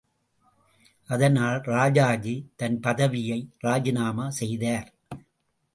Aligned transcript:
அதனால் 1.09 1.59
ராஜாஜி 1.61 2.35
தன் 2.55 2.79
பதவியை 2.79 3.39
ராஜிநாமா 3.63 4.27
செய்தார். 4.39 4.89